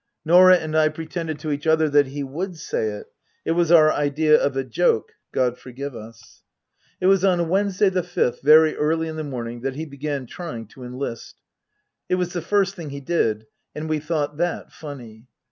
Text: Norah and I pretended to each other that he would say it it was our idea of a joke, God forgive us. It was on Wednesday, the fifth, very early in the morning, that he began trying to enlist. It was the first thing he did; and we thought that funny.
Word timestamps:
Norah 0.25 0.55
and 0.57 0.75
I 0.75 0.89
pretended 0.89 1.37
to 1.41 1.51
each 1.51 1.67
other 1.67 1.87
that 1.89 2.07
he 2.07 2.23
would 2.23 2.57
say 2.57 2.85
it 2.87 3.13
it 3.45 3.51
was 3.51 3.71
our 3.71 3.91
idea 3.93 4.35
of 4.35 4.57
a 4.57 4.63
joke, 4.63 5.11
God 5.31 5.59
forgive 5.59 5.95
us. 5.95 6.41
It 6.99 7.05
was 7.05 7.23
on 7.23 7.49
Wednesday, 7.49 7.89
the 7.89 8.01
fifth, 8.01 8.41
very 8.41 8.75
early 8.75 9.07
in 9.07 9.15
the 9.15 9.23
morning, 9.23 9.61
that 9.61 9.75
he 9.75 9.85
began 9.85 10.25
trying 10.25 10.65
to 10.69 10.83
enlist. 10.83 11.35
It 12.09 12.15
was 12.15 12.33
the 12.33 12.41
first 12.41 12.73
thing 12.73 12.89
he 12.89 12.99
did; 12.99 13.45
and 13.75 13.87
we 13.87 13.99
thought 13.99 14.37
that 14.37 14.71
funny. 14.73 15.27